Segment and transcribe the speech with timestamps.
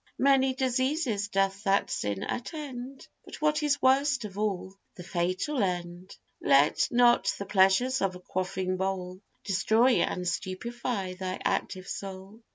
[0.17, 6.17] Many diseases doth that sin attend, But what is worst of all, the fatal end:
[6.41, 12.41] Let not the pleasures of a quaffing bowl Destroy and stupify thy active soul.